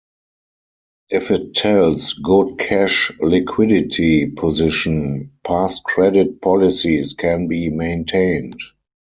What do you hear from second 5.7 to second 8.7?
credit policies can be maintained.